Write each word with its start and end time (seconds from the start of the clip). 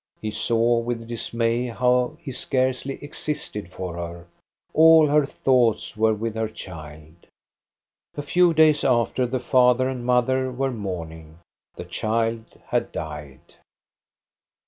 He 0.19 0.31
saw 0.31 0.79
with 0.79 1.07
dismay 1.07 1.67
how 1.67 2.17
he 2.21 2.31
scarcely 2.31 2.95
existed 3.03 3.71
for 3.71 3.97
her. 3.97 4.25
All 4.73 5.05
her 5.09 5.27
thoughts 5.27 5.95
were 5.95 6.15
with 6.15 6.33
her 6.33 6.47
child. 6.47 7.27
A 8.17 8.23
few 8.23 8.51
days 8.51 8.83
after 8.83 9.27
the 9.27 9.39
father 9.39 9.87
and 9.87 10.03
mother 10.03 10.51
were 10.51 10.71
mourn 10.71 11.11
ing. 11.11 11.39
The 11.75 11.85
child 11.85 12.45
had 12.69 12.91
died. 12.91 13.53